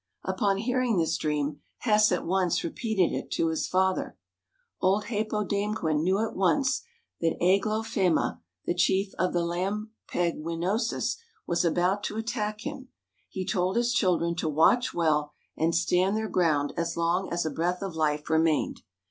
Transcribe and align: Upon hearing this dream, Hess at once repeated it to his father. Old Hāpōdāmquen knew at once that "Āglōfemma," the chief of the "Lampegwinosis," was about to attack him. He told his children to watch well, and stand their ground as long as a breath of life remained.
Upon 0.23 0.57
hearing 0.57 0.97
this 0.97 1.15
dream, 1.15 1.59
Hess 1.81 2.11
at 2.11 2.25
once 2.25 2.63
repeated 2.63 3.13
it 3.15 3.29
to 3.33 3.49
his 3.49 3.67
father. 3.67 4.17
Old 4.81 5.03
Hāpōdāmquen 5.03 6.01
knew 6.01 6.17
at 6.25 6.35
once 6.35 6.81
that 7.19 7.37
"Āglōfemma," 7.39 8.39
the 8.65 8.73
chief 8.73 9.13
of 9.19 9.31
the 9.31 9.43
"Lampegwinosis," 9.45 11.17
was 11.45 11.63
about 11.63 12.01
to 12.05 12.17
attack 12.17 12.61
him. 12.61 12.89
He 13.29 13.45
told 13.45 13.75
his 13.75 13.93
children 13.93 14.33
to 14.37 14.49
watch 14.49 14.91
well, 14.91 15.33
and 15.55 15.75
stand 15.75 16.17
their 16.17 16.27
ground 16.29 16.73
as 16.75 16.97
long 16.97 17.29
as 17.31 17.45
a 17.45 17.51
breath 17.51 17.83
of 17.83 17.93
life 17.93 18.27
remained. 18.27 18.81